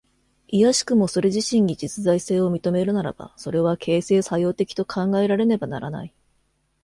[0.47, 6.13] いやしくもそれ自身に実在性を認めるならば、それは形成作用的と考えられねばならない。